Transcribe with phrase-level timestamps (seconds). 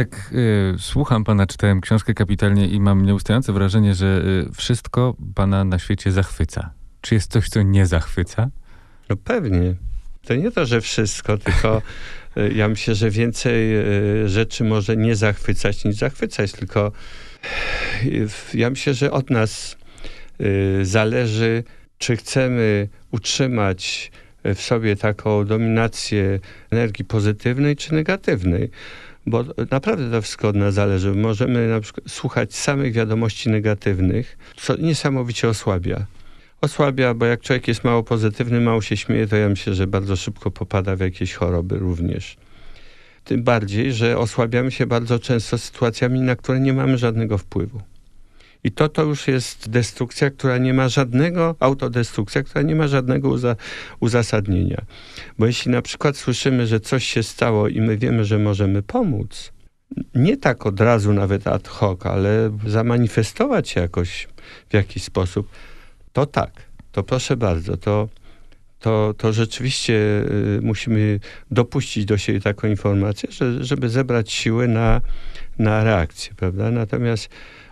[0.00, 5.64] Tak y, słucham pana, czytałem książkę kapitalnie i mam nieustające wrażenie, że y, wszystko pana
[5.64, 6.70] na świecie zachwyca.
[7.00, 8.50] Czy jest coś, co nie zachwyca?
[9.08, 9.74] No pewnie.
[10.26, 11.82] To nie to, że wszystko, tylko
[12.36, 13.76] y, ja myślę, że więcej
[14.24, 16.92] y, rzeczy może nie zachwycać niż zachwycać, tylko
[18.04, 19.76] y, ja myślę, że od nas
[20.82, 21.64] zależy,
[21.98, 24.12] czy chcemy utrzymać
[24.44, 26.40] w sobie taką dominację
[26.70, 28.70] energii pozytywnej czy negatywnej.
[29.26, 31.14] Bo naprawdę to wszystko od nas zależy.
[31.14, 36.06] Możemy na przykład słuchać samych wiadomości negatywnych, co niesamowicie osłabia.
[36.60, 40.16] Osłabia, bo jak człowiek jest mało pozytywny, mało się śmieje, to ja myślę, że bardzo
[40.16, 42.36] szybko popada w jakieś choroby również.
[43.24, 47.80] Tym bardziej, że osłabiamy się bardzo często sytuacjami, na które nie mamy żadnego wpływu.
[48.64, 53.28] I to to już jest destrukcja, która nie ma żadnego, autodestrukcja, która nie ma żadnego
[53.28, 53.56] uza,
[54.00, 54.82] uzasadnienia.
[55.38, 59.52] Bo jeśli na przykład słyszymy, że coś się stało i my wiemy, że możemy pomóc,
[60.14, 64.28] nie tak od razu nawet ad hoc, ale zamanifestować jakoś
[64.68, 65.48] w jakiś sposób,
[66.12, 66.50] to tak,
[66.92, 68.08] to proszę bardzo, to,
[68.80, 69.94] to, to rzeczywiście
[70.56, 71.20] y, musimy
[71.50, 75.00] dopuścić do siebie taką informację, że, żeby zebrać siły na,
[75.58, 76.70] na reakcję, prawda?
[76.70, 77.28] Natomiast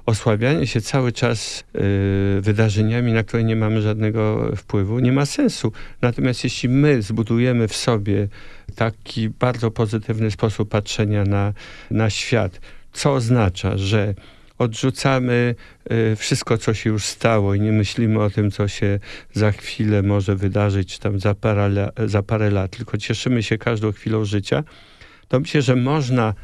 [0.09, 5.73] osłabianie się cały czas y, wydarzeniami, na które nie mamy żadnego wpływu, nie ma sensu.
[6.03, 8.29] Natomiast jeśli my zbudujemy w sobie
[8.75, 11.53] taki bardzo pozytywny sposób patrzenia na,
[11.91, 12.61] na świat,
[12.93, 14.15] co oznacza, że
[14.59, 15.55] odrzucamy
[15.93, 18.99] y, wszystko, co się już stało i nie myślimy o tym, co się
[19.33, 23.93] za chwilę może wydarzyć, czy tam za parę, za parę lat, tylko cieszymy się każdą
[23.93, 24.65] chwilą życia,
[25.29, 26.35] to myślę, że można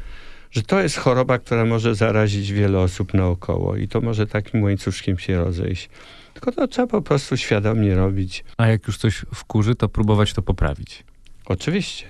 [0.55, 5.17] że to jest choroba, która może zarazić wiele osób naokoło i to może takim łańcuszkiem
[5.17, 5.89] się rozejść.
[6.33, 8.43] Tylko to trzeba po prostu świadomie robić.
[8.57, 11.03] A jak już coś wkurzy, to próbować to poprawić.
[11.45, 12.05] Oczywiście.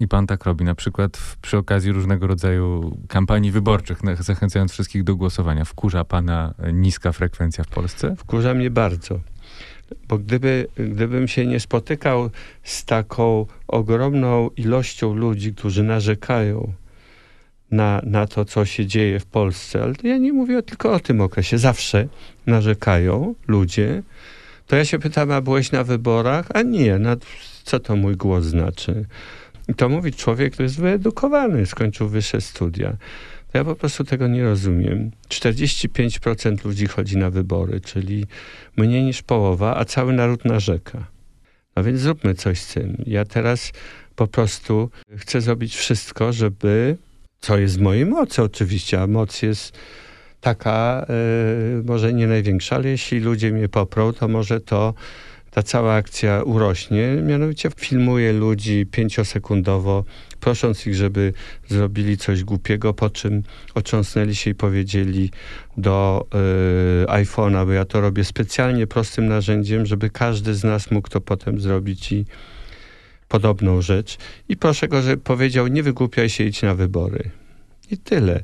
[0.00, 5.04] I pan tak robi, na przykład w, przy okazji różnego rodzaju kampanii wyborczych, zachęcając wszystkich
[5.04, 5.64] do głosowania.
[5.64, 8.16] Wkurza pana niska frekwencja w Polsce?
[8.18, 9.20] Wkurza mnie bardzo.
[10.08, 12.30] Bo gdyby, gdybym się nie spotykał
[12.62, 16.72] z taką ogromną ilością ludzi, którzy narzekają
[17.70, 21.20] na, na to, co się dzieje w Polsce, ale ja nie mówię tylko o tym
[21.20, 21.58] okresie.
[21.58, 22.08] Zawsze
[22.46, 24.02] narzekają ludzie.
[24.66, 26.46] To ja się pytam, a byłeś na wyborach?
[26.54, 27.16] A nie, na,
[27.64, 29.04] co to mój głos znaczy?
[29.68, 32.96] I to mówi człowiek, który jest wyedukowany, skończył wyższe studia.
[33.52, 35.10] To ja po prostu tego nie rozumiem.
[35.28, 38.26] 45% ludzi chodzi na wybory, czyli
[38.76, 41.06] mniej niż połowa, a cały naród narzeka.
[41.76, 43.04] No więc zróbmy coś z tym.
[43.06, 43.72] Ja teraz
[44.16, 46.96] po prostu chcę zrobić wszystko, żeby
[47.40, 49.78] co jest w mojej mocy oczywiście, a moc jest
[50.40, 51.06] taka,
[51.80, 54.94] y, może nie największa, ale jeśli ludzie mnie poprą, to może to
[55.50, 57.08] ta cała akcja urośnie.
[57.22, 60.04] Mianowicie filmuję ludzi pięciosekundowo,
[60.40, 61.32] prosząc ich, żeby
[61.68, 63.42] zrobili coś głupiego, po czym
[63.74, 65.30] otrząsnęli się i powiedzieli
[65.76, 66.26] do
[67.04, 71.20] y, iPhone'a, bo ja to robię specjalnie prostym narzędziem, żeby każdy z nas mógł to
[71.20, 72.24] potem zrobić i
[73.28, 74.16] podobną rzecz
[74.48, 77.30] i proszę go, żeby powiedział, nie wygłupiaj się, idź na wybory.
[77.90, 78.42] I tyle.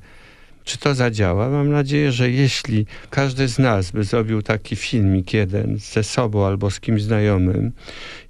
[0.64, 1.48] Czy to zadziała?
[1.48, 6.70] Mam nadzieję, że jeśli każdy z nas by zrobił taki filmik jeden ze sobą albo
[6.70, 7.72] z kimś znajomym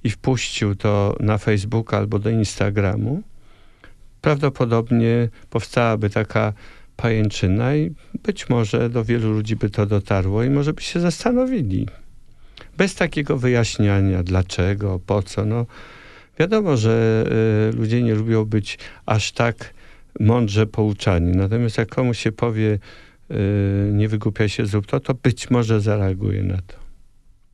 [0.04, 3.22] i wpuścił to na Facebook albo do Instagramu,
[4.20, 6.52] prawdopodobnie powstałaby taka
[6.96, 11.86] pajęczyna i być może do wielu ludzi by to dotarło i może by się zastanowili.
[12.76, 15.66] Bez takiego wyjaśniania dlaczego, po co, no
[16.38, 17.24] Wiadomo, że
[17.72, 19.74] y, ludzie nie lubią być aż tak
[20.20, 21.36] mądrze pouczani.
[21.36, 22.78] Natomiast jak komuś się powie,
[23.30, 26.74] y, nie wygłupiaj się, zrób to, to być może zareaguje na to.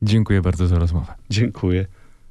[0.01, 1.13] Dziękuję bardzo za rozmowę.
[1.29, 1.85] Dziękuję.